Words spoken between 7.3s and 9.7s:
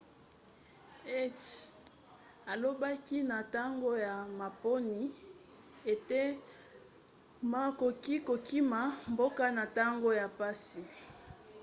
ma akoki kokima mboka na